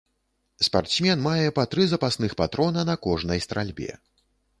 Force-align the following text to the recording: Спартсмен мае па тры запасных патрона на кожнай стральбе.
Спартсмен 0.67 1.19
мае 1.25 1.49
па 1.59 1.65
тры 1.73 1.85
запасных 1.91 2.31
патрона 2.39 2.87
на 2.91 2.95
кожнай 3.05 3.39
стральбе. 3.47 3.91